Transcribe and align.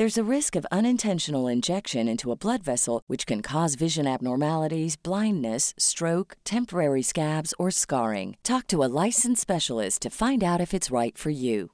There's 0.00 0.16
a 0.16 0.24
risk 0.24 0.56
of 0.56 0.64
unintentional 0.72 1.46
injection 1.46 2.08
into 2.08 2.32
a 2.32 2.34
blood 2.34 2.62
vessel, 2.62 3.02
which 3.06 3.26
can 3.26 3.42
cause 3.42 3.74
vision 3.74 4.06
abnormalities, 4.06 4.96
blindness, 4.96 5.74
stroke, 5.76 6.38
temporary 6.42 7.02
scabs, 7.02 7.52
or 7.58 7.70
scarring. 7.70 8.38
Talk 8.42 8.66
to 8.68 8.82
a 8.82 8.88
licensed 8.88 9.42
specialist 9.42 10.00
to 10.00 10.08
find 10.08 10.42
out 10.42 10.58
if 10.58 10.72
it's 10.72 10.90
right 10.90 11.18
for 11.18 11.28
you. 11.28 11.72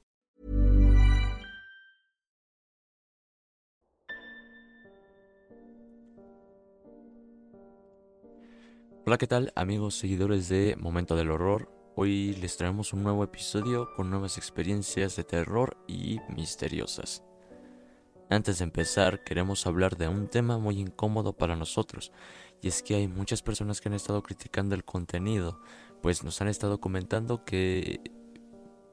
Hola, 9.05 9.17
¿qué 9.17 9.27
tal 9.27 9.53
amigos 9.55 9.95
seguidores 9.95 10.49
de 10.49 10.75
Momento 10.75 11.15
del 11.15 11.31
Horror? 11.31 11.69
Hoy 11.95 12.35
les 12.41 12.57
traemos 12.57 12.91
un 12.91 13.03
nuevo 13.03 13.23
episodio 13.23 13.87
con 13.95 14.09
nuevas 14.09 14.37
experiencias 14.37 15.15
de 15.15 15.23
terror 15.23 15.77
y 15.87 16.19
misteriosas. 16.35 17.23
Antes 18.29 18.59
de 18.59 18.65
empezar, 18.65 19.23
queremos 19.23 19.65
hablar 19.67 19.95
de 19.95 20.09
un 20.09 20.27
tema 20.27 20.57
muy 20.57 20.79
incómodo 20.79 21.33
para 21.33 21.55
nosotros, 21.55 22.11
y 22.61 22.67
es 22.67 22.83
que 22.83 22.95
hay 22.95 23.07
muchas 23.07 23.41
personas 23.41 23.79
que 23.79 23.87
han 23.87 23.95
estado 23.95 24.21
criticando 24.21 24.75
el 24.75 24.83
contenido, 24.83 25.61
pues 26.01 26.23
nos 26.23 26.41
han 26.41 26.49
estado 26.49 26.79
comentando 26.81 27.45
que 27.45 28.01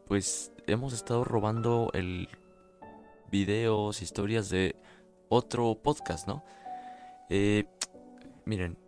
pues 0.06 0.52
hemos 0.66 0.92
estado 0.92 1.24
robando 1.24 1.90
el 1.94 2.28
videos, 3.30 4.02
historias 4.02 4.50
de 4.50 4.76
otro 5.28 5.80
podcast, 5.82 6.28
¿no? 6.28 6.44
Eh, 7.28 7.64
miren, 8.44 8.78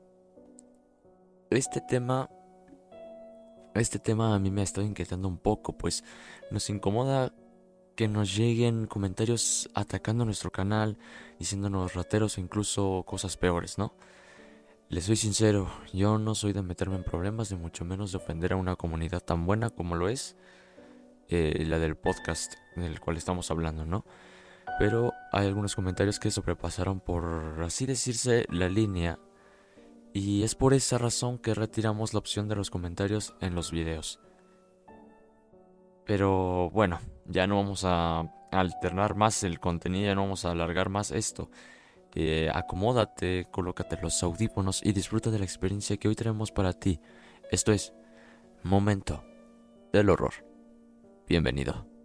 este 1.51 1.81
tema 1.81 2.31
este 3.75 3.99
tema 3.99 4.35
a 4.35 4.39
mí 4.39 4.51
me 4.51 4.61
ha 4.61 4.65
estado 4.65 4.87
inquietando 4.87 5.29
un 5.29 5.39
poco, 5.39 5.77
pues 5.77 6.05
nos 6.51 6.71
incomoda 6.71 7.33
que 7.97 8.09
nos 8.09 8.37
lleguen 8.37 8.87
comentarios 8.87 9.69
atacando 9.75 10.25
nuestro 10.25 10.53
canal, 10.53 10.99
diciéndonos 11.39 11.95
rateros 11.95 12.37
o 12.37 12.41
incluso 12.41 13.03
cosas 13.07 13.37
peores, 13.37 13.79
¿no? 13.79 13.95
Les 14.89 15.05
soy 15.05 15.17
sincero, 15.17 15.69
yo 15.93 16.19
no 16.19 16.37
soy 16.37 16.53
de 16.53 16.63
meterme 16.63 16.97
en 16.97 17.03
problemas, 17.03 17.51
ni 17.51 17.59
mucho 17.59 17.85
menos 17.85 18.13
de 18.13 18.19
ofender 18.19 18.53
a 18.53 18.57
una 18.57 18.77
comunidad 18.77 19.21
tan 19.21 19.45
buena 19.45 19.71
como 19.71 19.97
lo 19.97 20.09
es 20.09 20.37
eh, 21.29 21.65
la 21.67 21.81
del 21.81 21.97
podcast 21.97 22.55
del 22.77 23.01
cual 23.01 23.17
estamos 23.17 23.51
hablando, 23.51 23.85
¿no? 23.85 24.05
Pero 24.79 25.13
hay 25.33 25.47
algunos 25.47 25.75
comentarios 25.75 26.21
que 26.21 26.31
sobrepasaron 26.31 27.01
por 27.01 27.57
así 27.65 27.87
decirse 27.87 28.45
la 28.51 28.69
línea 28.69 29.19
y 30.13 30.45
es 30.45 30.55
por 30.55 30.75
esa 30.75 30.99
razón 30.99 31.39
que 31.39 31.55
retiramos 31.55 32.13
la 32.13 32.19
opción 32.19 32.47
de 32.47 32.57
los 32.57 32.71
comentarios 32.71 33.35
en 33.41 33.55
los 33.55 33.73
videos. 33.73 34.21
Pero 36.07 36.71
bueno, 36.71 37.01
ya 37.27 37.47
no 37.47 37.57
vamos 37.57 37.85
a 37.85 38.21
alternar 38.53 39.17
más 39.17 39.43
el 39.43 39.59
contenido, 39.61 40.07
ya 40.07 40.15
no 40.15 40.23
vamos 40.23 40.45
a 40.45 40.53
alargar 40.53 40.89
más 40.89 41.11
esto. 41.11 41.51
Eh, 42.15 42.49
acomódate, 42.55 43.47
colócate 43.51 43.99
los 44.01 44.23
audífonos 44.23 44.81
y 44.83 44.93
disfruta 44.93 45.31
de 45.31 45.39
la 45.39 45.45
experiencia 45.45 45.97
que 45.99 46.09
hoy 46.09 46.15
tenemos 46.15 46.51
para 46.53 46.73
ti. 46.73 47.01
Esto 47.51 47.73
es 47.73 47.93
Momento 48.63 49.23
del 49.93 50.09
Horror. 50.09 50.33
Bienvenido. 51.29 51.96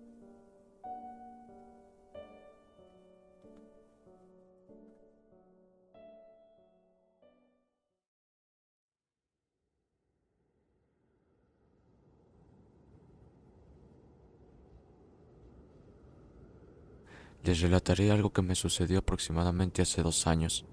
Les 17.43 17.61
relataré 17.61 18.11
algo 18.11 18.31
que 18.31 18.41
me 18.41 18.55
sucedió 18.55 18.99
aproximadamente 18.99 19.81
hace 19.81 20.03
dos 20.03 20.27
años. 20.27 20.65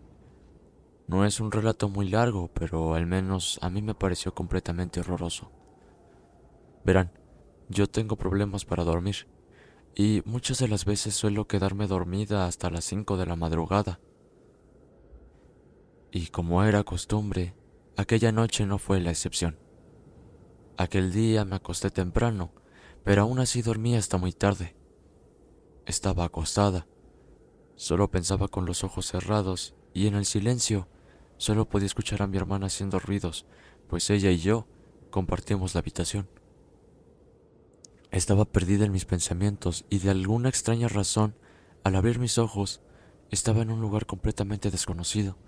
No 1.06 1.24
es 1.24 1.40
un 1.40 1.50
relato 1.50 1.88
muy 1.88 2.08
largo, 2.08 2.48
pero 2.52 2.94
al 2.94 3.06
menos 3.06 3.58
a 3.62 3.70
mí 3.70 3.80
me 3.80 3.94
pareció 3.94 4.34
completamente 4.34 5.00
horroroso. 5.00 5.50
Verán, 6.84 7.12
yo 7.68 7.86
tengo 7.86 8.16
problemas 8.16 8.64
para 8.64 8.84
dormir, 8.84 9.26
y 9.94 10.22
muchas 10.26 10.58
de 10.58 10.68
las 10.68 10.84
veces 10.84 11.14
suelo 11.14 11.46
quedarme 11.46 11.86
dormida 11.86 12.46
hasta 12.46 12.70
las 12.70 12.84
cinco 12.84 13.16
de 13.16 13.26
la 13.26 13.36
madrugada. 13.36 14.00
Y 16.12 16.28
como 16.28 16.62
era 16.62 16.84
costumbre, 16.84 17.54
aquella 17.96 18.32
noche 18.32 18.64
no 18.66 18.78
fue 18.78 19.00
la 19.00 19.10
excepción. 19.10 19.58
Aquel 20.76 21.12
día 21.12 21.44
me 21.44 21.56
acosté 21.56 21.90
temprano, 21.90 22.52
pero 23.02 23.22
aún 23.22 23.40
así 23.40 23.62
dormí 23.62 23.96
hasta 23.96 24.18
muy 24.18 24.32
tarde. 24.32 24.78
Estaba 25.88 26.26
acostada. 26.26 26.87
Solo 27.75 28.10
pensaba 28.10 28.49
con 28.49 28.66
los 28.66 28.84
ojos 28.84 29.06
cerrados 29.06 29.75
y 29.94 30.06
en 30.06 30.16
el 30.16 30.26
silencio 30.26 30.87
solo 31.38 31.66
podía 31.66 31.87
escuchar 31.87 32.21
a 32.21 32.26
mi 32.26 32.37
hermana 32.37 32.66
haciendo 32.66 32.99
ruidos, 32.99 33.47
pues 33.88 34.10
ella 34.10 34.31
y 34.31 34.37
yo 34.37 34.66
compartíamos 35.10 35.75
la 35.75 35.81
habitación. 35.81 36.28
Estaba 38.10 38.44
perdida 38.44 38.84
en 38.84 38.93
mis 38.93 39.06
pensamientos 39.06 39.87
y 39.88 40.00
de 40.00 40.10
alguna 40.10 40.50
extraña 40.50 40.88
razón, 40.88 41.34
al 41.84 41.97
abrir 41.97 42.19
mis 42.19 42.37
ojos, 42.37 42.82
estaba 43.31 43.62
en 43.62 43.71
un 43.71 43.81
lugar 43.81 44.04
completamente 44.04 44.71
desconocido. 44.71 45.38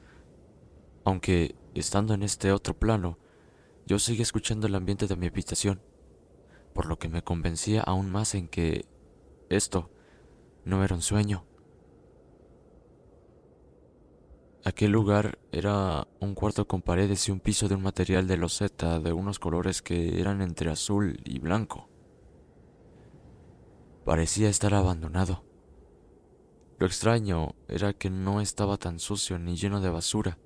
Aunque, 1.04 1.54
estando 1.74 2.14
en 2.14 2.22
este 2.22 2.50
otro 2.50 2.78
plano, 2.78 3.18
yo 3.84 3.98
seguía 3.98 4.22
escuchando 4.22 4.66
el 4.66 4.74
ambiente 4.74 5.06
de 5.06 5.16
mi 5.16 5.26
habitación, 5.26 5.82
por 6.72 6.86
lo 6.86 6.98
que 6.98 7.10
me 7.10 7.22
convencía 7.22 7.82
aún 7.82 8.10
más 8.10 8.34
en 8.34 8.48
que 8.48 8.86
esto 9.50 9.90
no 10.64 10.84
era 10.84 10.94
un 10.94 11.02
sueño. 11.02 11.44
Aquel 14.62 14.92
lugar 14.92 15.38
era 15.52 16.06
un 16.20 16.34
cuarto 16.34 16.68
con 16.68 16.82
paredes 16.82 17.26
y 17.28 17.32
un 17.32 17.40
piso 17.40 17.66
de 17.66 17.76
un 17.76 17.82
material 17.82 18.26
de 18.26 18.36
loseta 18.36 19.00
de 19.00 19.12
unos 19.12 19.38
colores 19.38 19.80
que 19.80 20.20
eran 20.20 20.42
entre 20.42 20.70
azul 20.70 21.18
y 21.24 21.38
blanco. 21.38 21.88
Parecía 24.04 24.50
estar 24.50 24.74
abandonado. 24.74 25.44
Lo 26.78 26.86
extraño 26.86 27.54
era 27.68 27.94
que 27.94 28.10
no 28.10 28.40
estaba 28.40 28.76
tan 28.76 28.98
sucio 28.98 29.38
ni 29.38 29.56
lleno 29.56 29.80
de 29.80 29.90
basura. 29.90 30.38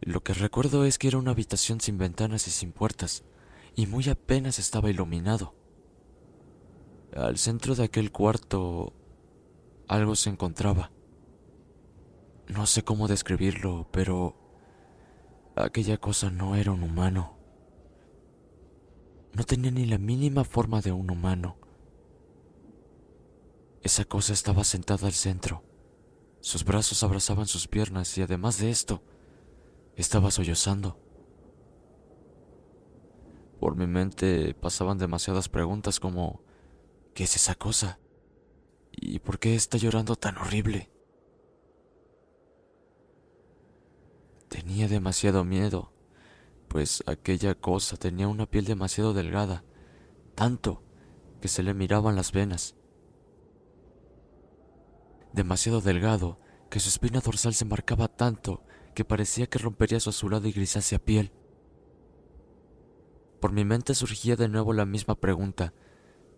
Lo 0.00 0.22
que 0.24 0.34
recuerdo 0.34 0.84
es 0.84 0.98
que 0.98 1.06
era 1.08 1.18
una 1.18 1.30
habitación 1.30 1.80
sin 1.80 1.98
ventanas 1.98 2.48
y 2.48 2.50
sin 2.50 2.72
puertas, 2.72 3.24
y 3.76 3.86
muy 3.86 4.08
apenas 4.08 4.58
estaba 4.58 4.90
iluminado. 4.90 5.54
Al 7.14 7.36
centro 7.36 7.74
de 7.74 7.84
aquel 7.84 8.10
cuarto 8.10 8.94
algo 9.86 10.16
se 10.16 10.30
encontraba. 10.30 10.90
No 12.48 12.66
sé 12.66 12.82
cómo 12.82 13.06
describirlo, 13.06 13.86
pero 13.92 14.36
aquella 15.54 15.98
cosa 15.98 16.30
no 16.30 16.56
era 16.56 16.72
un 16.72 16.82
humano. 16.82 17.36
No 19.34 19.44
tenía 19.44 19.70
ni 19.70 19.84
la 19.84 19.98
mínima 19.98 20.44
forma 20.44 20.80
de 20.80 20.92
un 20.92 21.10
humano. 21.10 21.56
Esa 23.82 24.04
cosa 24.04 24.32
estaba 24.32 24.64
sentada 24.64 25.06
al 25.06 25.12
centro. 25.12 25.62
Sus 26.40 26.64
brazos 26.64 27.02
abrazaban 27.02 27.46
sus 27.46 27.68
piernas 27.68 28.16
y 28.16 28.22
además 28.22 28.58
de 28.58 28.70
esto, 28.70 29.02
estaba 29.96 30.30
sollozando. 30.30 30.98
Por 33.60 33.76
mi 33.76 33.86
mente 33.86 34.54
pasaban 34.54 34.98
demasiadas 34.98 35.48
preguntas 35.48 36.00
como 36.00 36.42
¿Qué 37.14 37.24
es 37.24 37.36
esa 37.36 37.54
cosa? 37.54 37.98
¿Y 38.90 39.18
por 39.18 39.38
qué 39.38 39.54
está 39.54 39.76
llorando 39.76 40.16
tan 40.16 40.38
horrible? 40.38 40.90
Tenía 44.48 44.88
demasiado 44.88 45.44
miedo, 45.44 45.92
pues 46.68 47.02
aquella 47.06 47.54
cosa 47.54 47.96
tenía 47.96 48.28
una 48.28 48.46
piel 48.46 48.64
demasiado 48.64 49.12
delgada, 49.12 49.64
tanto 50.34 50.82
que 51.40 51.48
se 51.48 51.62
le 51.62 51.74
miraban 51.74 52.16
las 52.16 52.32
venas. 52.32 52.76
Demasiado 55.32 55.80
delgado, 55.80 56.38
que 56.70 56.80
su 56.80 56.88
espina 56.88 57.20
dorsal 57.20 57.52
se 57.52 57.66
marcaba 57.66 58.08
tanto 58.08 58.62
que 58.94 59.04
parecía 59.04 59.46
que 59.46 59.58
rompería 59.58 60.00
su 60.00 60.10
azulada 60.10 60.48
y 60.48 60.52
grisácea 60.52 60.98
piel. 60.98 61.32
Por 63.40 63.52
mi 63.52 63.64
mente 63.64 63.94
surgía 63.94 64.36
de 64.36 64.48
nuevo 64.48 64.72
la 64.72 64.86
misma 64.86 65.14
pregunta, 65.14 65.74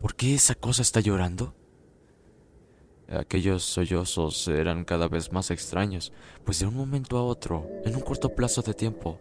¿por 0.04 0.16
qué 0.16 0.34
esa 0.34 0.54
cosa 0.54 0.82
está 0.82 1.00
llorando? 1.00 1.54
Aquellos 3.08 3.62
sollozos 3.64 4.46
eran 4.48 4.84
cada 4.84 5.08
vez 5.08 5.32
más 5.32 5.50
extraños, 5.50 6.12
pues 6.44 6.58
de 6.58 6.66
un 6.66 6.74
momento 6.74 7.16
a 7.16 7.22
otro, 7.24 7.66
en 7.86 7.94
un 7.96 8.02
corto 8.02 8.34
plazo 8.34 8.60
de 8.60 8.74
tiempo, 8.74 9.18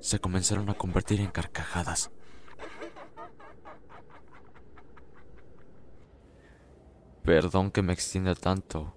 se 0.00 0.18
comenzaron 0.18 0.68
a 0.68 0.74
convertir 0.74 1.22
en 1.22 1.30
carcajadas. 1.30 2.10
Perdón 7.22 7.70
que 7.70 7.80
me 7.80 7.94
extienda 7.94 8.34
tanto, 8.34 8.94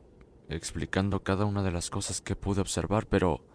explicando 0.50 1.24
cada 1.24 1.46
una 1.46 1.64
de 1.64 1.72
las 1.72 1.90
cosas 1.90 2.20
que 2.20 2.36
pude 2.36 2.60
observar, 2.60 3.08
pero 3.08 3.46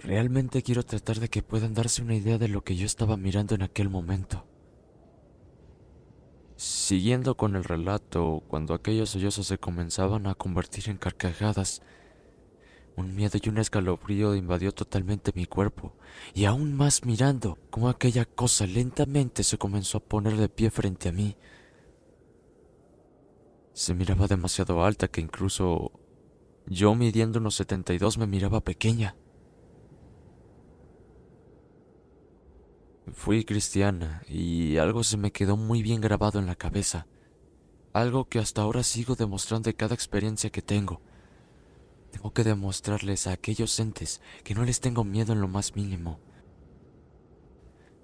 realmente 0.00 0.62
quiero 0.62 0.82
tratar 0.82 1.18
de 1.18 1.30
que 1.30 1.42
puedan 1.42 1.72
darse 1.72 2.02
una 2.02 2.14
idea 2.14 2.36
de 2.36 2.48
lo 2.48 2.62
que 2.62 2.76
yo 2.76 2.84
estaba 2.84 3.16
mirando 3.16 3.54
en 3.54 3.62
aquel 3.62 3.88
momento. 3.88 4.44
Siguiendo 6.58 7.36
con 7.36 7.54
el 7.54 7.62
relato, 7.62 8.42
cuando 8.48 8.74
aquellos 8.74 9.10
sollozos 9.10 9.46
se 9.46 9.58
comenzaban 9.58 10.26
a 10.26 10.34
convertir 10.34 10.88
en 10.88 10.96
carcajadas, 10.96 11.82
un 12.96 13.14
miedo 13.14 13.38
y 13.40 13.48
un 13.48 13.58
escalofrío 13.58 14.34
invadió 14.34 14.72
totalmente 14.72 15.30
mi 15.36 15.46
cuerpo, 15.46 15.92
y 16.34 16.46
aún 16.46 16.74
más 16.74 17.04
mirando 17.04 17.58
cómo 17.70 17.88
aquella 17.88 18.24
cosa 18.24 18.66
lentamente 18.66 19.44
se 19.44 19.56
comenzó 19.56 19.98
a 19.98 20.04
poner 20.04 20.36
de 20.36 20.48
pie 20.48 20.72
frente 20.72 21.10
a 21.10 21.12
mí. 21.12 21.36
Se 23.72 23.94
miraba 23.94 24.26
demasiado 24.26 24.84
alta 24.84 25.06
que 25.06 25.20
incluso 25.20 25.92
yo 26.66 26.92
midiendo 26.96 27.38
unos 27.38 27.54
72 27.54 28.18
me 28.18 28.26
miraba 28.26 28.64
pequeña. 28.64 29.14
Fui 33.14 33.44
cristiana 33.44 34.22
y 34.28 34.76
algo 34.78 35.04
se 35.04 35.16
me 35.16 35.32
quedó 35.32 35.56
muy 35.56 35.82
bien 35.82 36.00
grabado 36.00 36.38
en 36.38 36.46
la 36.46 36.56
cabeza, 36.56 37.06
algo 37.92 38.28
que 38.28 38.38
hasta 38.38 38.62
ahora 38.62 38.82
sigo 38.82 39.14
demostrando 39.14 39.70
en 39.70 39.76
cada 39.76 39.94
experiencia 39.94 40.50
que 40.50 40.62
tengo. 40.62 41.00
Tengo 42.10 42.32
que 42.32 42.44
demostrarles 42.44 43.26
a 43.26 43.32
aquellos 43.32 43.78
entes 43.80 44.20
que 44.44 44.54
no 44.54 44.64
les 44.64 44.80
tengo 44.80 45.04
miedo 45.04 45.32
en 45.32 45.40
lo 45.40 45.48
más 45.48 45.76
mínimo. 45.76 46.20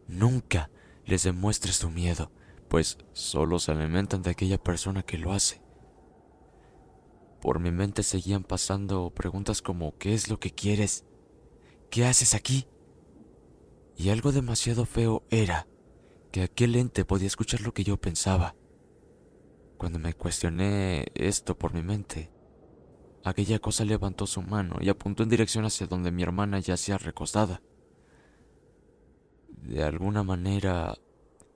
Nunca 0.06 0.70
les 1.06 1.22
demuestres 1.22 1.78
tu 1.78 1.90
miedo, 1.90 2.30
pues 2.68 2.98
solo 3.12 3.58
se 3.58 3.72
alimentan 3.72 4.22
de 4.22 4.30
aquella 4.30 4.58
persona 4.58 5.02
que 5.02 5.18
lo 5.18 5.32
hace. 5.32 5.62
Por 7.40 7.60
mi 7.60 7.70
mente 7.70 8.02
seguían 8.02 8.42
pasando 8.42 9.10
preguntas 9.10 9.60
como 9.60 9.96
¿qué 9.98 10.14
es 10.14 10.28
lo 10.28 10.40
que 10.40 10.50
quieres? 10.50 11.04
¿Qué 11.90 12.06
haces 12.06 12.34
aquí? 12.34 12.66
Y 13.96 14.10
algo 14.10 14.32
demasiado 14.32 14.86
feo 14.86 15.24
era 15.30 15.66
que 16.32 16.42
aquel 16.42 16.76
ente 16.76 17.04
podía 17.04 17.26
escuchar 17.26 17.60
lo 17.60 17.72
que 17.72 17.84
yo 17.84 17.96
pensaba. 17.96 18.56
Cuando 19.78 19.98
me 19.98 20.14
cuestioné 20.14 21.06
esto 21.14 21.56
por 21.56 21.74
mi 21.74 21.82
mente, 21.82 22.30
aquella 23.22 23.58
cosa 23.58 23.84
levantó 23.84 24.26
su 24.26 24.42
mano 24.42 24.78
y 24.80 24.88
apuntó 24.88 25.22
en 25.22 25.28
dirección 25.28 25.64
hacia 25.64 25.86
donde 25.86 26.10
mi 26.10 26.22
hermana 26.22 26.58
yacía 26.58 26.98
recostada. 26.98 27.62
De 29.48 29.82
alguna 29.82 30.22
manera 30.22 30.98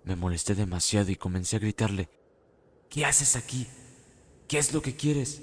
me 0.04 0.16
molesté 0.16 0.54
demasiado 0.54 1.10
y 1.10 1.16
comencé 1.16 1.56
a 1.56 1.60
gritarle, 1.60 2.08
¿Qué 2.88 3.04
haces 3.04 3.36
aquí? 3.36 3.66
¿Qué 4.46 4.58
es 4.58 4.72
lo 4.72 4.80
que 4.80 4.96
quieres? 4.96 5.42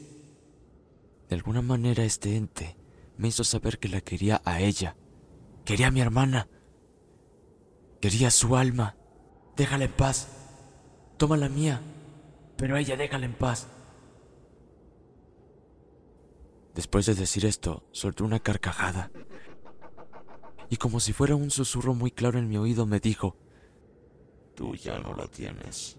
De 1.29 1.35
alguna 1.35 1.61
manera 1.61 2.03
este 2.03 2.35
ente 2.35 2.75
me 3.17 3.27
hizo 3.27 3.43
saber 3.43 3.77
que 3.77 3.87
la 3.87 4.01
quería 4.01 4.41
a 4.45 4.61
ella. 4.61 4.95
Quería 5.63 5.87
a 5.87 5.91
mi 5.91 6.01
hermana. 6.01 6.47
Quería 8.05 8.29
su 8.29 8.55
alma. 8.55 8.95
Déjala 9.57 9.85
en 9.85 9.91
paz. 9.91 10.27
Toma 11.17 11.37
la 11.37 11.49
mía. 11.49 11.81
Pero 12.55 12.77
ella 12.77 12.95
déjala 12.95 13.25
en 13.25 13.33
paz. 13.33 13.67
Después 16.75 17.07
de 17.07 17.15
decir 17.15 17.47
esto, 17.47 17.83
soltó 17.91 18.23
una 18.23 18.39
carcajada. 18.39 19.09
Y 20.69 20.77
como 20.77 20.99
si 20.99 21.13
fuera 21.13 21.33
un 21.33 21.49
susurro 21.49 21.95
muy 21.95 22.11
claro 22.11 22.37
en 22.37 22.47
mi 22.47 22.57
oído, 22.57 22.85
me 22.85 22.99
dijo, 22.99 23.37
Tú 24.53 24.75
ya 24.75 24.99
no 24.99 25.15
la 25.15 25.25
tienes. 25.25 25.97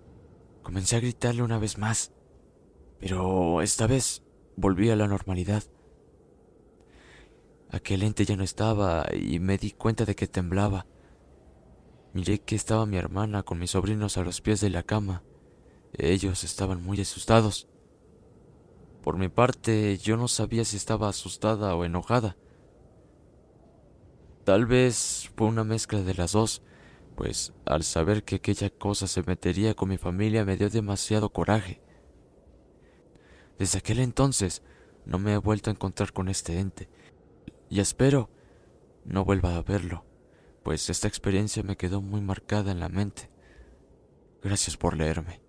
Comencé 0.63 0.95
a 0.95 1.01
gritarle 1.01 1.43
una 1.43 1.59
vez 1.59 1.77
más, 1.77 2.13
pero 3.01 3.63
esta 3.63 3.89
vez 3.89 4.23
volví 4.55 4.91
a 4.91 4.97
la 4.97 5.09
normalidad. 5.09 5.65
Aquel 7.69 8.05
ente 8.05 8.25
ya 8.25 8.37
no 8.37 8.45
estaba 8.45 9.09
y 9.13 9.41
me 9.41 9.59
di 9.59 9.73
cuenta 9.73 10.05
de 10.05 10.15
que 10.15 10.29
temblaba. 10.29 10.87
Miré 12.17 12.39
que 12.39 12.57
estaba 12.57 12.87
mi 12.87 12.97
hermana 12.97 13.43
con 13.43 13.59
mis 13.59 13.73
sobrinos 13.73 14.17
a 14.17 14.23
los 14.23 14.41
pies 14.41 14.63
de 14.63 14.71
la 14.71 14.83
cama. 14.83 15.23
Ellos 15.93 16.45
estaban 16.45 16.83
muy 16.83 16.99
asustados. 16.99 17.69
Por 19.03 19.19
mi 19.19 19.29
parte, 19.29 19.99
yo 19.99 20.17
no 20.17 20.27
sabía 20.27 20.65
si 20.65 20.79
estaba 20.79 21.11
asustada 21.11 21.75
o 21.75 21.85
enojada. 21.85 22.39
Tal 24.45 24.65
vez 24.65 25.31
fue 25.37 25.47
una 25.47 25.63
mezcla 25.63 26.01
de 26.01 26.15
las 26.15 26.33
dos, 26.33 26.63
pues 27.17 27.53
al 27.67 27.85
saber 27.85 28.25
que 28.25 28.37
aquella 28.37 28.71
cosa 28.71 29.07
se 29.09 29.23
metería 29.23 29.75
con 29.75 29.91
mi 29.91 29.99
familia 29.99 30.47
me 30.47 30.57
dio 30.57 30.71
demasiado 30.71 31.29
coraje. 31.29 31.83
Desde 33.59 33.81
aquel 33.81 33.99
entonces 33.99 34.63
no 35.05 35.19
me 35.19 35.35
he 35.35 35.37
vuelto 35.37 35.69
a 35.69 35.75
encontrar 35.75 36.15
con 36.15 36.31
este 36.31 36.61
ente, 36.61 36.89
y 37.69 37.81
espero 37.81 38.31
no 39.05 39.23
vuelva 39.23 39.55
a 39.55 39.61
verlo 39.61 40.06
pues 40.67 40.91
esta 40.91 41.07
experiencia 41.07 41.63
me 41.63 41.77
quedó 41.77 42.03
muy 42.03 42.21
marcada 42.21 42.73
en 42.73 42.81
la 42.81 42.89
mente. 42.89 43.31
Gracias 44.43 44.77
por 44.77 44.97
leerme. 44.97 45.41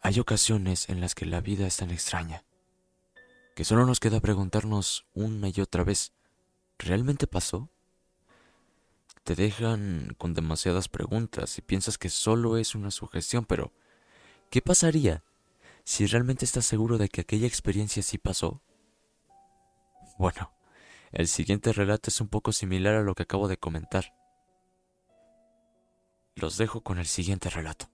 Hay 0.00 0.18
ocasiones 0.18 0.88
en 0.88 1.00
las 1.00 1.14
que 1.14 1.24
la 1.24 1.40
vida 1.40 1.68
es 1.68 1.76
tan 1.76 1.92
extraña 1.92 2.42
que 3.54 3.64
solo 3.64 3.86
nos 3.86 4.00
queda 4.00 4.20
preguntarnos 4.20 5.06
una 5.14 5.48
y 5.48 5.60
otra 5.60 5.84
vez, 5.84 6.12
¿realmente 6.78 7.26
pasó? 7.26 7.70
Te 9.22 9.34
dejan 9.34 10.14
con 10.18 10.34
demasiadas 10.34 10.88
preguntas 10.88 11.56
y 11.58 11.62
piensas 11.62 11.96
que 11.96 12.10
solo 12.10 12.56
es 12.56 12.74
una 12.74 12.90
sugestión, 12.90 13.44
pero 13.44 13.72
¿qué 14.50 14.60
pasaría 14.60 15.22
si 15.84 16.06
realmente 16.06 16.44
estás 16.44 16.66
seguro 16.66 16.98
de 16.98 17.08
que 17.08 17.20
aquella 17.20 17.46
experiencia 17.46 18.02
sí 18.02 18.18
pasó? 18.18 18.60
Bueno, 20.18 20.52
el 21.12 21.28
siguiente 21.28 21.72
relato 21.72 22.10
es 22.10 22.20
un 22.20 22.28
poco 22.28 22.52
similar 22.52 22.96
a 22.96 23.02
lo 23.02 23.14
que 23.14 23.22
acabo 23.22 23.46
de 23.46 23.56
comentar. 23.56 24.14
Los 26.34 26.56
dejo 26.56 26.82
con 26.82 26.98
el 26.98 27.06
siguiente 27.06 27.50
relato. 27.50 27.93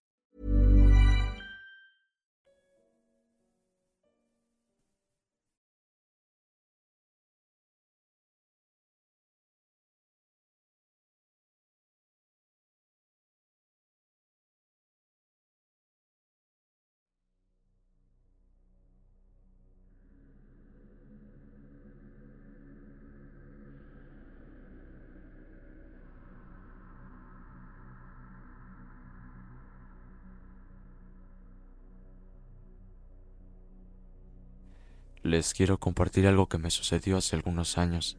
Les 35.23 35.53
quiero 35.53 35.79
compartir 35.79 36.25
algo 36.25 36.47
que 36.47 36.57
me 36.57 36.71
sucedió 36.71 37.17
hace 37.17 37.35
algunos 37.35 37.77
años. 37.77 38.17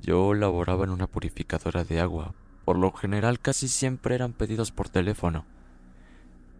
Yo 0.00 0.34
laboraba 0.34 0.84
en 0.84 0.90
una 0.90 1.08
purificadora 1.08 1.82
de 1.82 1.98
agua. 1.98 2.32
Por 2.64 2.78
lo 2.78 2.92
general 2.92 3.40
casi 3.40 3.66
siempre 3.66 4.14
eran 4.14 4.32
pedidos 4.32 4.70
por 4.70 4.88
teléfono. 4.88 5.46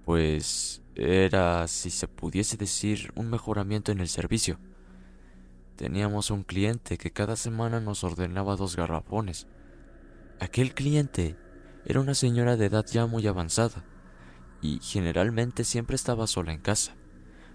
Pues 0.04 0.82
era, 0.96 1.68
si 1.68 1.90
se 1.90 2.08
pudiese 2.08 2.56
decir, 2.56 3.12
un 3.14 3.30
mejoramiento 3.30 3.92
en 3.92 4.00
el 4.00 4.08
servicio. 4.08 4.58
Teníamos 5.76 6.32
un 6.32 6.42
cliente 6.42 6.98
que 6.98 7.12
cada 7.12 7.36
semana 7.36 7.78
nos 7.78 8.02
ordenaba 8.02 8.56
dos 8.56 8.74
garrafones. 8.74 9.46
Aquel 10.40 10.74
cliente 10.74 11.36
era 11.86 12.00
una 12.00 12.14
señora 12.14 12.56
de 12.56 12.66
edad 12.66 12.84
ya 12.84 13.06
muy 13.06 13.28
avanzada 13.28 13.84
y 14.60 14.80
generalmente 14.80 15.62
siempre 15.62 15.94
estaba 15.94 16.26
sola 16.26 16.52
en 16.52 16.60
casa 16.60 16.96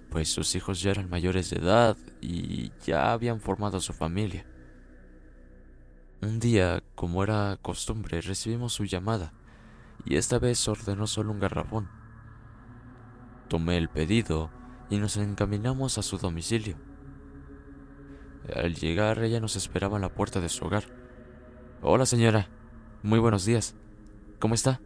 pues 0.09 0.29
sus 0.29 0.55
hijos 0.55 0.81
ya 0.81 0.91
eran 0.91 1.09
mayores 1.09 1.49
de 1.49 1.57
edad 1.57 1.97
y 2.21 2.71
ya 2.85 3.11
habían 3.11 3.39
formado 3.39 3.79
su 3.81 3.93
familia. 3.93 4.45
Un 6.21 6.39
día, 6.39 6.81
como 6.95 7.23
era 7.23 7.57
costumbre, 7.61 8.21
recibimos 8.21 8.73
su 8.73 8.85
llamada 8.85 9.33
y 10.05 10.15
esta 10.15 10.39
vez 10.39 10.67
ordenó 10.67 11.07
solo 11.07 11.31
un 11.31 11.39
garrafón. 11.39 11.89
Tomé 13.47 13.77
el 13.77 13.89
pedido 13.89 14.49
y 14.89 14.97
nos 14.97 15.17
encaminamos 15.17 15.97
a 15.97 16.03
su 16.03 16.17
domicilio. 16.17 16.77
Al 18.53 18.75
llegar, 18.75 19.23
ella 19.23 19.39
nos 19.39 19.55
esperaba 19.55 19.97
en 19.97 20.03
la 20.03 20.13
puerta 20.13 20.39
de 20.39 20.49
su 20.49 20.65
hogar. 20.65 20.85
Hola 21.81 22.05
señora, 22.05 22.49
muy 23.03 23.19
buenos 23.19 23.45
días. 23.45 23.75
¿Cómo 24.39 24.53
está? 24.53 24.81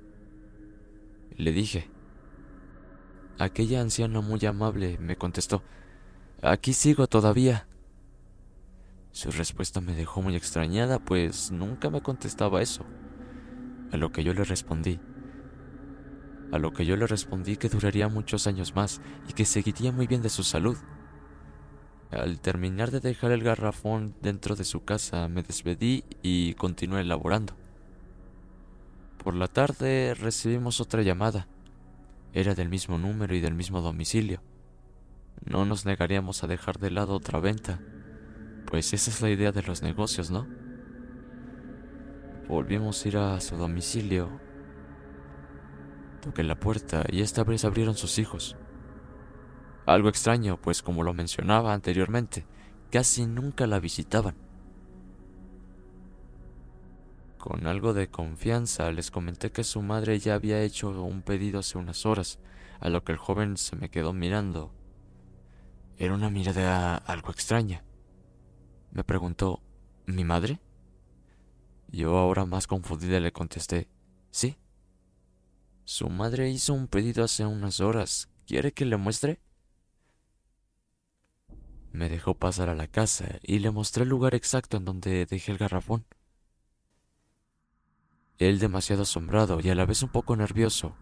Le 1.35 1.51
dije. 1.51 1.89
Aquella 3.39 3.79
anciana 3.79 4.19
muy 4.19 4.45
amable 4.45 4.97
me 4.99 5.15
contestó, 5.15 5.63
Aquí 6.41 6.73
sigo 6.73 7.07
todavía. 7.07 7.67
Su 9.11 9.31
respuesta 9.31 9.79
me 9.79 9.95
dejó 9.95 10.21
muy 10.21 10.35
extrañada, 10.35 10.99
pues 10.99 11.49
nunca 11.49 11.89
me 11.89 12.01
contestaba 12.01 12.61
eso. 12.61 12.85
A 13.93 13.97
lo 13.97 14.11
que 14.11 14.25
yo 14.25 14.33
le 14.33 14.43
respondí. 14.43 14.99
A 16.51 16.59
lo 16.59 16.73
que 16.73 16.85
yo 16.85 16.97
le 16.97 17.07
respondí 17.07 17.55
que 17.55 17.69
duraría 17.69 18.09
muchos 18.09 18.45
años 18.45 18.75
más 18.75 18.99
y 19.29 19.33
que 19.33 19.45
seguiría 19.45 19.93
muy 19.93 20.05
bien 20.05 20.21
de 20.21 20.29
su 20.29 20.43
salud. 20.43 20.77
Al 22.11 22.41
terminar 22.41 22.91
de 22.91 22.99
dejar 22.99 23.31
el 23.31 23.43
garrafón 23.43 24.15
dentro 24.21 24.57
de 24.57 24.65
su 24.65 24.83
casa, 24.83 25.29
me 25.29 25.43
despedí 25.43 26.03
y 26.21 26.55
continué 26.55 27.01
elaborando. 27.01 27.53
Por 29.23 29.33
la 29.33 29.47
tarde 29.47 30.13
recibimos 30.13 30.81
otra 30.81 31.03
llamada. 31.03 31.47
Era 32.33 32.53
del 32.55 32.69
mismo 32.69 32.97
número 32.97 33.35
y 33.35 33.39
del 33.39 33.55
mismo 33.55 33.81
domicilio. 33.81 34.41
No 35.45 35.65
nos 35.65 35.85
negaríamos 35.85 36.43
a 36.43 36.47
dejar 36.47 36.79
de 36.79 36.91
lado 36.91 37.15
otra 37.15 37.39
venta, 37.39 37.81
pues 38.65 38.93
esa 38.93 39.09
es 39.09 39.21
la 39.21 39.29
idea 39.29 39.51
de 39.51 39.63
los 39.63 39.81
negocios, 39.81 40.29
¿no? 40.29 40.47
Volvimos 42.47 43.03
a 43.03 43.07
ir 43.07 43.17
a 43.17 43.39
su 43.41 43.55
domicilio. 43.57 44.29
Toqué 46.21 46.43
la 46.43 46.59
puerta 46.59 47.03
y 47.09 47.21
esta 47.21 47.43
vez 47.43 47.65
abrieron 47.65 47.95
sus 47.95 48.19
hijos. 48.19 48.57
Algo 49.85 50.09
extraño, 50.09 50.59
pues 50.61 50.83
como 50.83 51.03
lo 51.03 51.13
mencionaba 51.13 51.73
anteriormente, 51.73 52.45
casi 52.91 53.25
nunca 53.25 53.65
la 53.65 53.79
visitaban. 53.79 54.48
Con 57.49 57.65
algo 57.65 57.95
de 57.95 58.11
confianza 58.11 58.91
les 58.91 59.09
comenté 59.09 59.51
que 59.51 59.63
su 59.63 59.81
madre 59.81 60.19
ya 60.19 60.35
había 60.35 60.61
hecho 60.61 60.91
un 61.03 61.23
pedido 61.23 61.61
hace 61.61 61.79
unas 61.79 62.05
horas, 62.05 62.37
a 62.79 62.89
lo 62.89 63.03
que 63.03 63.11
el 63.11 63.17
joven 63.17 63.57
se 63.57 63.75
me 63.75 63.89
quedó 63.89 64.13
mirando. 64.13 64.71
Era 65.97 66.13
una 66.13 66.29
mirada 66.29 66.95
algo 66.95 67.31
extraña. 67.31 67.83
Me 68.91 69.03
preguntó, 69.03 69.63
¿mi 70.05 70.23
madre? 70.23 70.59
Yo 71.87 72.19
ahora 72.19 72.45
más 72.45 72.67
confundida 72.67 73.19
le 73.19 73.31
contesté, 73.31 73.89
sí. 74.29 74.55
Su 75.85 76.07
madre 76.07 76.51
hizo 76.51 76.75
un 76.75 76.87
pedido 76.87 77.23
hace 77.23 77.47
unas 77.47 77.79
horas. 77.79 78.29
¿Quiere 78.45 78.73
que 78.73 78.85
le 78.85 78.97
muestre? 78.97 79.41
Me 81.93 82.09
dejó 82.09 82.35
pasar 82.35 82.69
a 82.69 82.75
la 82.75 82.85
casa 82.85 83.39
y 83.41 83.57
le 83.57 83.71
mostré 83.71 84.03
el 84.03 84.09
lugar 84.09 84.35
exacto 84.35 84.77
en 84.77 84.85
donde 84.85 85.25
dejé 85.25 85.51
el 85.51 85.57
garrafón. 85.57 86.05
Él, 88.39 88.57
demasiado 88.59 89.03
asombrado 89.03 89.59
y 89.61 89.69
a 89.69 89.75
la 89.75 89.85
vez 89.85 90.01
un 90.01 90.09
poco 90.09 90.35
nervioso, 90.35 90.95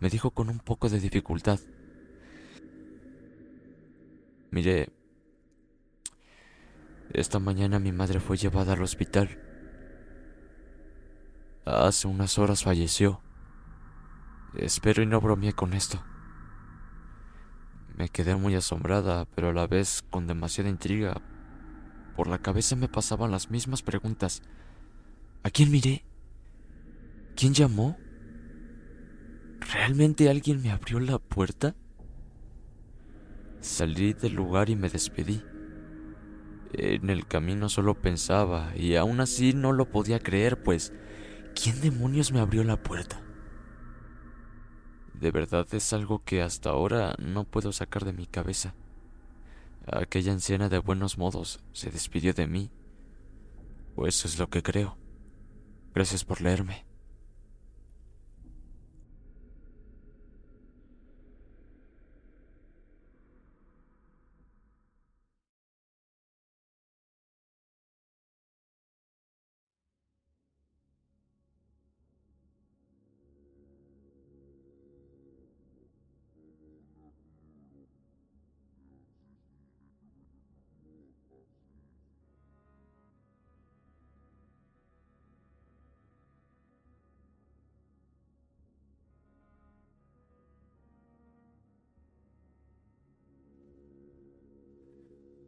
me 0.00 0.10
dijo 0.10 0.32
con 0.32 0.48
un 0.50 0.58
poco 0.58 0.88
de 0.88 0.98
dificultad. 0.98 1.60
Mire, 4.50 4.90
esta 7.12 7.38
mañana 7.38 7.78
mi 7.78 7.92
madre 7.92 8.18
fue 8.18 8.36
llevada 8.36 8.72
al 8.72 8.82
hospital. 8.82 9.40
Hace 11.64 12.08
unas 12.08 12.38
horas 12.38 12.64
falleció. 12.64 13.20
Espero 14.56 15.04
y 15.04 15.06
no 15.06 15.20
bromeé 15.20 15.52
con 15.52 15.74
esto. 15.74 16.02
Me 17.96 18.08
quedé 18.08 18.34
muy 18.34 18.56
asombrada, 18.56 19.26
pero 19.26 19.50
a 19.50 19.52
la 19.52 19.68
vez 19.68 20.02
con 20.10 20.26
demasiada 20.26 20.70
intriga. 20.70 21.20
Por 22.16 22.26
la 22.26 22.38
cabeza 22.38 22.74
me 22.74 22.88
pasaban 22.88 23.30
las 23.30 23.48
mismas 23.48 23.82
preguntas. 23.82 24.42
¿A 25.44 25.50
quién 25.50 25.70
miré? 25.70 26.04
¿Quién 27.40 27.54
llamó? 27.54 27.96
¿Realmente 29.72 30.28
alguien 30.28 30.60
me 30.60 30.70
abrió 30.70 31.00
la 31.00 31.18
puerta? 31.18 31.74
Salí 33.60 34.12
del 34.12 34.34
lugar 34.34 34.68
y 34.68 34.76
me 34.76 34.90
despedí. 34.90 35.42
En 36.74 37.08
el 37.08 37.26
camino 37.26 37.70
solo 37.70 37.94
pensaba, 37.94 38.76
y 38.76 38.96
aún 38.96 39.20
así 39.20 39.54
no 39.54 39.72
lo 39.72 39.88
podía 39.88 40.18
creer, 40.18 40.62
pues, 40.62 40.92
¿quién 41.54 41.80
demonios 41.80 42.30
me 42.30 42.40
abrió 42.40 42.62
la 42.62 42.76
puerta? 42.76 43.22
De 45.14 45.30
verdad 45.30 45.66
es 45.72 45.94
algo 45.94 46.22
que 46.22 46.42
hasta 46.42 46.68
ahora 46.68 47.14
no 47.18 47.44
puedo 47.44 47.72
sacar 47.72 48.04
de 48.04 48.12
mi 48.12 48.26
cabeza. 48.26 48.74
Aquella 49.86 50.32
anciana 50.32 50.68
de 50.68 50.76
buenos 50.76 51.16
modos 51.16 51.64
se 51.72 51.90
despidió 51.90 52.34
de 52.34 52.46
mí. 52.46 52.70
O 53.96 54.06
eso 54.06 54.28
es 54.28 54.38
lo 54.38 54.50
que 54.50 54.62
creo. 54.62 54.98
Gracias 55.94 56.22
por 56.22 56.42
leerme. 56.42 56.89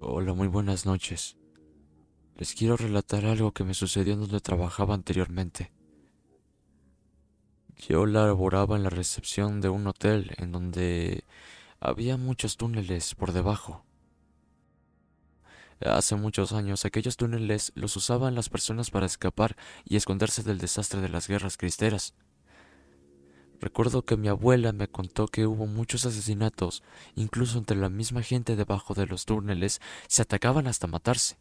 Hola, 0.04 0.35
muy 0.35 0.49
buenas 0.49 0.85
noches. 0.85 1.37
Les 2.37 2.54
quiero 2.54 2.76
relatar 2.76 3.25
algo 3.25 3.52
que 3.52 3.62
me 3.62 3.73
sucedió 3.73 4.16
donde 4.16 4.40
trabajaba 4.40 4.94
anteriormente. 4.94 5.71
Yo 7.88 8.04
laboraba 8.06 8.75
en 8.75 8.82
la 8.82 8.90
recepción 8.90 9.61
de 9.61 9.68
un 9.68 9.87
hotel 9.87 10.32
en 10.38 10.50
donde 10.50 11.23
había 11.78 12.16
muchos 12.16 12.56
túneles 12.56 13.14
por 13.14 13.30
debajo. 13.30 13.85
Hace 15.78 16.16
muchos 16.16 16.52
años 16.52 16.85
aquellos 16.85 17.16
túneles 17.16 17.71
los 17.76 17.94
usaban 17.94 18.35
las 18.35 18.49
personas 18.49 18.90
para 18.90 19.06
escapar 19.06 19.56
y 19.85 19.94
esconderse 19.94 20.42
del 20.42 20.59
desastre 20.59 21.00
de 21.00 21.11
las 21.11 21.28
guerras 21.28 21.56
cristeras. 21.56 22.12
Recuerdo 23.62 24.02
que 24.02 24.16
mi 24.16 24.26
abuela 24.26 24.73
me 24.73 24.88
contó 24.88 25.28
que 25.28 25.47
hubo 25.47 25.69
muchos 25.69 26.04
asesinatos, 26.04 26.83
incluso 27.14 27.59
entre 27.59 27.76
la 27.76 27.88
misma 27.88 28.21
gente 28.21 28.57
debajo 28.57 28.92
de 28.92 29.07
los 29.07 29.25
túneles 29.25 29.81
se 30.09 30.23
atacaban 30.23 30.66
hasta 30.66 30.88
matarse. 30.88 31.37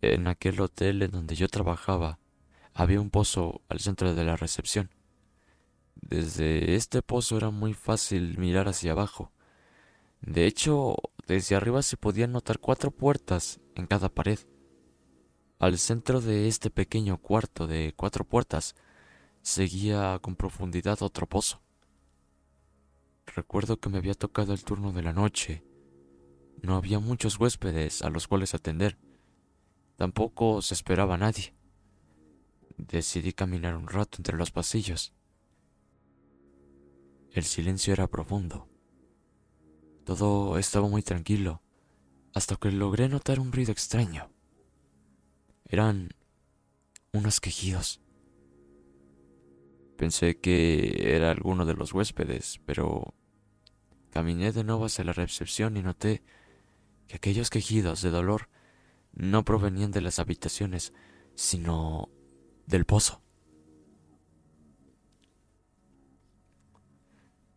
En 0.00 0.28
aquel 0.28 0.58
hotel 0.62 1.02
en 1.02 1.10
donde 1.10 1.34
yo 1.34 1.48
trabajaba 1.48 2.18
había 2.72 2.98
un 2.98 3.10
pozo 3.10 3.60
al 3.68 3.80
centro 3.80 4.14
de 4.14 4.24
la 4.24 4.36
recepción. 4.36 4.88
Desde 5.96 6.76
este 6.76 7.02
pozo 7.02 7.36
era 7.36 7.50
muy 7.50 7.74
fácil 7.74 8.38
mirar 8.38 8.68
hacia 8.68 8.92
abajo. 8.92 9.32
De 10.22 10.46
hecho, 10.46 10.96
desde 11.26 11.56
arriba 11.56 11.82
se 11.82 11.98
podían 11.98 12.32
notar 12.32 12.58
cuatro 12.58 12.90
puertas 12.90 13.60
en 13.74 13.86
cada 13.86 14.08
pared. 14.08 14.38
Al 15.58 15.76
centro 15.76 16.22
de 16.22 16.48
este 16.48 16.70
pequeño 16.70 17.18
cuarto 17.18 17.66
de 17.66 17.92
cuatro 17.94 18.24
puertas 18.24 18.74
seguía 19.42 20.18
con 20.20 20.36
profundidad 20.36 21.02
otro 21.02 21.28
pozo. 21.28 21.60
Recuerdo 23.26 23.78
que 23.78 23.88
me 23.88 23.98
había 23.98 24.14
tocado 24.14 24.52
el 24.52 24.64
turno 24.64 24.92
de 24.92 25.02
la 25.02 25.12
noche. 25.12 25.64
No 26.62 26.76
había 26.76 26.98
muchos 26.98 27.38
huéspedes 27.38 28.02
a 28.02 28.10
los 28.10 28.28
cuales 28.28 28.54
atender. 28.54 28.98
Tampoco 29.96 30.62
se 30.62 30.74
esperaba 30.74 31.18
nadie. 31.18 31.54
Decidí 32.76 33.32
caminar 33.32 33.76
un 33.76 33.88
rato 33.88 34.18
entre 34.18 34.36
los 34.36 34.50
pasillos. 34.50 35.12
El 37.30 37.44
silencio 37.44 37.92
era 37.92 38.06
profundo. 38.06 38.68
Todo 40.04 40.58
estaba 40.58 40.88
muy 40.88 41.02
tranquilo, 41.02 41.62
hasta 42.34 42.56
que 42.56 42.70
logré 42.70 43.08
notar 43.08 43.40
un 43.40 43.52
ruido 43.52 43.72
extraño. 43.72 44.30
Eran 45.64 46.10
unos 47.12 47.40
quejidos. 47.40 48.00
Pensé 49.96 50.38
que 50.38 51.14
era 51.14 51.30
alguno 51.30 51.64
de 51.64 51.74
los 51.74 51.92
huéspedes, 51.92 52.60
pero 52.66 53.14
caminé 54.10 54.52
de 54.52 54.64
nuevo 54.64 54.86
hacia 54.86 55.04
la 55.04 55.12
recepción 55.12 55.76
y 55.76 55.82
noté 55.82 56.22
que 57.08 57.16
aquellos 57.16 57.50
quejidos 57.50 58.02
de 58.02 58.10
dolor 58.10 58.48
no 59.12 59.44
provenían 59.44 59.90
de 59.90 60.00
las 60.00 60.18
habitaciones, 60.18 60.92
sino 61.34 62.08
del 62.66 62.84
pozo. 62.84 63.20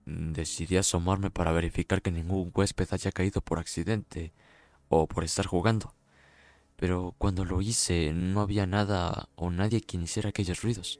Decidí 0.06 0.78
asomarme 0.78 1.32
para 1.32 1.52
verificar 1.52 2.02
que 2.02 2.12
ningún 2.12 2.52
huésped 2.54 2.88
haya 2.92 3.12
caído 3.12 3.42
por 3.42 3.58
accidente 3.58 4.34
o 4.88 5.08
por 5.08 5.24
estar 5.24 5.48
jugando, 5.48 5.96
pero 6.76 7.16
cuando 7.18 7.44
lo 7.44 7.62
hice 7.62 8.14
no 8.14 8.42
había 8.42 8.68
nada 8.68 9.30
o 9.36 9.50
nadie 9.50 9.82
quien 9.82 10.04
hiciera 10.04 10.30
aquellos 10.30 10.62
ruidos. 10.62 11.00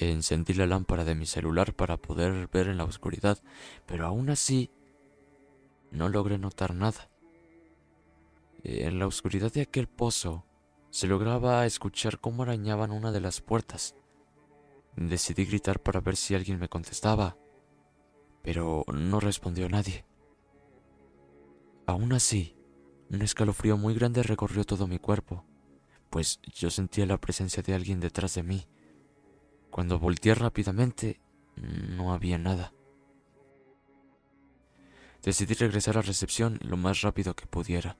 Encendí 0.00 0.54
la 0.54 0.66
lámpara 0.66 1.04
de 1.04 1.16
mi 1.16 1.26
celular 1.26 1.74
para 1.74 1.96
poder 1.96 2.48
ver 2.52 2.68
en 2.68 2.76
la 2.76 2.84
oscuridad, 2.84 3.42
pero 3.84 4.06
aún 4.06 4.30
así 4.30 4.70
no 5.90 6.08
logré 6.08 6.38
notar 6.38 6.72
nada. 6.72 7.10
En 8.62 9.00
la 9.00 9.08
oscuridad 9.08 9.52
de 9.52 9.62
aquel 9.62 9.88
pozo 9.88 10.44
se 10.90 11.08
lograba 11.08 11.66
escuchar 11.66 12.20
cómo 12.20 12.44
arañaban 12.44 12.92
una 12.92 13.10
de 13.10 13.20
las 13.20 13.40
puertas. 13.40 13.96
Decidí 14.94 15.44
gritar 15.44 15.80
para 15.80 16.00
ver 16.00 16.14
si 16.14 16.36
alguien 16.36 16.60
me 16.60 16.68
contestaba, 16.68 17.36
pero 18.42 18.84
no 18.92 19.18
respondió 19.18 19.68
nadie. 19.68 20.04
Aún 21.86 22.12
así, 22.12 22.56
un 23.10 23.22
escalofrío 23.22 23.76
muy 23.76 23.94
grande 23.94 24.22
recorrió 24.22 24.62
todo 24.62 24.86
mi 24.86 25.00
cuerpo, 25.00 25.44
pues 26.08 26.40
yo 26.54 26.70
sentía 26.70 27.04
la 27.04 27.20
presencia 27.20 27.64
de 27.64 27.74
alguien 27.74 27.98
detrás 27.98 28.36
de 28.36 28.44
mí 28.44 28.68
cuando 29.78 30.00
volteé 30.00 30.34
rápidamente, 30.34 31.20
no 31.54 32.12
había 32.12 32.36
nada. 32.36 32.72
Decidí 35.22 35.54
regresar 35.54 35.96
a 35.96 36.02
recepción 36.02 36.58
lo 36.62 36.76
más 36.76 37.02
rápido 37.02 37.36
que 37.36 37.46
pudiera. 37.46 37.96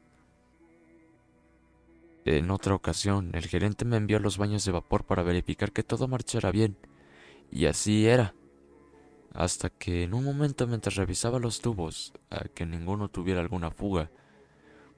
En 2.25 2.51
otra 2.51 2.75
ocasión, 2.75 3.31
el 3.33 3.47
gerente 3.47 3.85
me 3.85 3.97
envió 3.97 4.17
a 4.17 4.21
los 4.21 4.39
baños 4.39 4.65
de 4.65 4.73
vapor 4.73 5.05
para 5.05 5.23
verificar 5.23 5.71
que 5.71 5.85
todo 5.85 6.09
marchara 6.09 6.51
bien, 6.51 6.77
y 7.49 7.67
así 7.67 8.09
era. 8.09 8.35
Hasta 9.33 9.71
que 9.71 10.03
en 10.03 10.15
un 10.15 10.25
momento 10.25 10.67
mientras 10.67 10.97
revisaba 10.97 11.39
los 11.39 11.61
tubos, 11.61 12.13
a 12.29 12.49
que 12.49 12.67
ninguno 12.67 13.09
tuviera 13.09 13.41
alguna 13.41 13.71
fuga, 13.71 14.11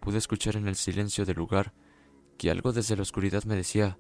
pude 0.01 0.16
escuchar 0.16 0.57
en 0.57 0.66
el 0.66 0.77
silencio 0.77 1.27
del 1.27 1.37
lugar 1.37 1.75
que 2.38 2.51
algo 2.51 2.73
desde 2.73 2.97
la 2.97 3.03
oscuridad 3.03 3.45
me 3.45 3.55
decía, 3.55 3.99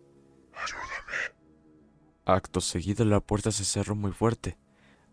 Acto 2.34 2.60
seguido 2.60 3.04
la 3.04 3.20
puerta 3.20 3.50
se 3.52 3.64
cerró 3.64 3.94
muy 3.94 4.12
fuerte. 4.12 4.56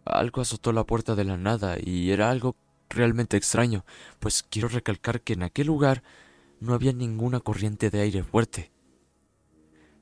Algo 0.06 0.42
azotó 0.42 0.72
la 0.72 0.86
puerta 0.86 1.16
de 1.16 1.24
la 1.24 1.38
nada 1.38 1.78
y 1.82 2.12
era 2.12 2.30
algo 2.30 2.56
realmente 2.90 3.38
extraño, 3.38 3.86
pues 4.20 4.44
quiero 4.44 4.68
recalcar 4.68 5.22
que 5.22 5.34
en 5.34 5.44
aquel 5.44 5.68
lugar 5.68 6.04
no 6.60 6.74
había 6.74 6.94
ninguna 6.94 7.40
corriente 7.40 7.90
de 7.90 8.02
aire 8.02 8.24
fuerte. 8.24 8.72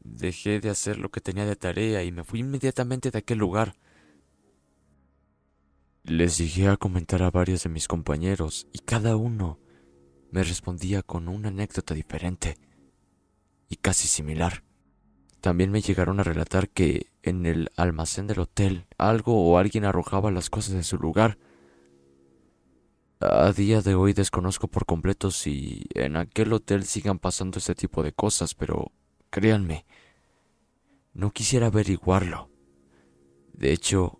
Dejé 0.04 0.60
de 0.60 0.70
hacer 0.70 1.00
lo 1.00 1.10
que 1.10 1.22
tenía 1.22 1.46
de 1.46 1.56
tarea 1.56 2.04
y 2.04 2.12
me 2.12 2.24
fui 2.24 2.42
inmediatamente 2.42 3.10
de 3.10 3.18
aquel 3.18 3.40
lugar. 3.40 3.76
Les 6.04 6.38
dije 6.38 6.68
a 6.68 6.78
comentar 6.78 7.24
a 7.24 7.32
varios 7.32 7.64
de 7.64 7.70
mis 7.70 7.88
compañeros 7.88 8.68
y 8.72 8.80
cada 8.80 9.16
uno 9.16 9.60
me 10.30 10.44
respondía 10.44 11.02
con 11.02 11.28
una 11.28 11.48
anécdota 11.48 11.96
diferente 11.96 12.58
y 13.70 13.78
casi 13.78 14.08
similar. 14.08 14.65
También 15.42 15.72
me 15.72 15.82
llegaron 15.82 16.20
a 16.20 16.24
relatar 16.24 16.70
que 16.70 17.08
en 17.22 17.46
el 17.46 17.72
almacén 17.76 18.28
del 18.28 18.40
hotel 18.40 18.88
algo 18.98 19.46
o 19.46 19.58
alguien 19.58 19.86
arrojaba 19.86 20.32
las 20.32 20.50
cosas 20.50 20.74
en 20.74 20.84
su 20.84 20.98
lugar. 20.98 21.38
A 23.20 23.52
día 23.52 23.82
de 23.82 23.96
hoy 23.96 24.14
desconozco 24.14 24.68
por 24.68 24.86
completo 24.86 25.32
si 25.32 25.86
en 25.94 26.16
aquel 26.18 26.52
hotel 26.54 26.84
sigan 26.86 27.20
pasando 27.20 27.60
este 27.60 27.76
tipo 27.76 28.04
de 28.04 28.12
cosas, 28.12 28.54
pero 28.54 28.92
créanme, 29.30 29.86
no 31.14 31.32
quisiera 31.32 31.68
averiguarlo. 31.68 32.50
De 33.54 33.72
hecho, 33.72 34.20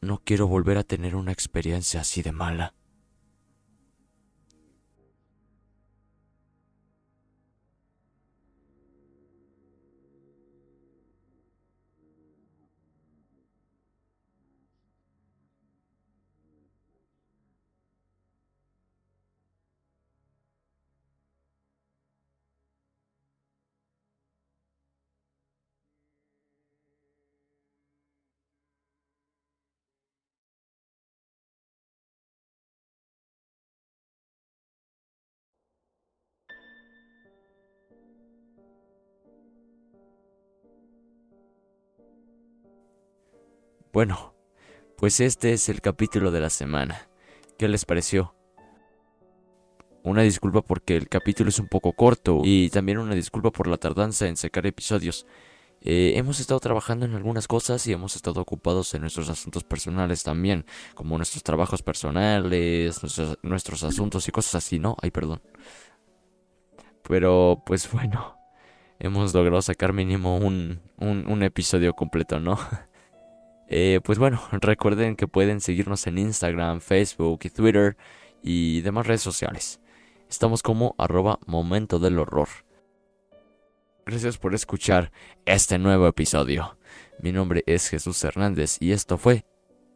no 0.00 0.22
quiero 0.24 0.48
volver 0.48 0.78
a 0.78 0.84
tener 0.84 1.14
una 1.14 1.32
experiencia 1.32 2.00
así 2.00 2.22
de 2.22 2.32
mala. 2.32 2.74
Bueno, 43.92 44.34
pues 44.96 45.20
este 45.20 45.52
es 45.52 45.68
el 45.68 45.80
capítulo 45.80 46.30
de 46.30 46.40
la 46.40 46.48
semana. 46.48 47.08
¿Qué 47.58 47.68
les 47.68 47.84
pareció? 47.84 48.34
Una 50.02 50.22
disculpa 50.22 50.62
porque 50.62 50.96
el 50.96 51.08
capítulo 51.08 51.50
es 51.50 51.58
un 51.58 51.68
poco 51.68 51.92
corto 51.92 52.40
y 52.42 52.70
también 52.70 52.98
una 52.98 53.14
disculpa 53.14 53.50
por 53.50 53.66
la 53.68 53.76
tardanza 53.76 54.26
en 54.26 54.36
sacar 54.36 54.66
episodios. 54.66 55.26
Eh, 55.84 56.12
hemos 56.16 56.38
estado 56.40 56.60
trabajando 56.60 57.06
en 57.06 57.14
algunas 57.14 57.48
cosas 57.48 57.86
y 57.86 57.92
hemos 57.92 58.14
estado 58.16 58.40
ocupados 58.40 58.94
en 58.94 59.00
nuestros 59.00 59.28
asuntos 59.28 59.64
personales 59.64 60.22
también, 60.22 60.64
como 60.94 61.16
nuestros 61.16 61.42
trabajos 61.42 61.82
personales, 61.82 63.00
nuestros, 63.42 63.82
asuntos 63.82 64.28
y 64.28 64.32
cosas 64.32 64.54
así, 64.56 64.78
¿no? 64.78 64.96
Ay, 65.02 65.10
perdón. 65.10 65.42
Pero, 67.02 67.62
pues 67.66 67.90
bueno, 67.92 68.36
hemos 69.02 69.34
logrado 69.34 69.60
sacar 69.60 69.92
mínimo 69.92 70.36
un, 70.38 70.80
un, 70.96 71.42
episodio 71.42 71.92
completo, 71.94 72.40
¿no? 72.40 72.58
Eh, 73.74 74.00
pues 74.04 74.18
bueno, 74.18 74.38
recuerden 74.50 75.16
que 75.16 75.26
pueden 75.26 75.62
seguirnos 75.62 76.06
en 76.06 76.18
Instagram, 76.18 76.80
Facebook 76.80 77.40
y 77.44 77.48
Twitter 77.48 77.96
y 78.42 78.82
demás 78.82 79.06
redes 79.06 79.22
sociales. 79.22 79.80
Estamos 80.28 80.62
como 80.62 80.94
arroba 80.98 81.38
momento 81.46 81.98
del 81.98 82.18
horror. 82.18 82.48
Gracias 84.04 84.36
por 84.36 84.54
escuchar 84.54 85.10
este 85.46 85.78
nuevo 85.78 86.06
episodio. 86.06 86.76
Mi 87.22 87.32
nombre 87.32 87.62
es 87.66 87.88
Jesús 87.88 88.22
Hernández 88.24 88.76
y 88.78 88.92
esto 88.92 89.16
fue 89.16 89.46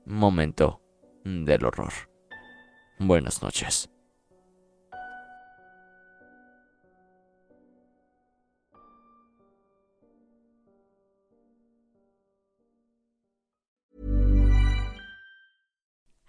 Momento 0.06 0.80
del 1.24 1.62
Horror. 1.62 1.92
Buenas 2.98 3.42
noches. 3.42 3.90